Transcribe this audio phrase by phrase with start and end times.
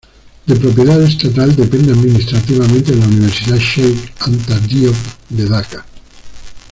[0.47, 4.95] De propiedad estatal depende administrativamente de la Universidad Cheikh Anta Diop
[5.29, 5.85] de Dakar.